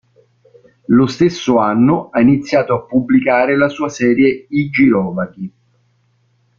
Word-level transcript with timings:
Lo 0.87 1.05
stesso 1.05 1.59
anno 1.59 2.09
ha 2.09 2.21
iniziato 2.21 2.73
a 2.73 2.85
pubblicare 2.87 3.55
la 3.55 3.69
sua 3.69 3.87
serie 3.87 4.47
"I 4.49 4.71
girovaghi". 4.71 5.53